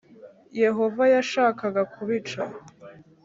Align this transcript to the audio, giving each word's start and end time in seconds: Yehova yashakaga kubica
Yehova 0.63 1.03
yashakaga 1.15 1.79
kubica 1.93 2.41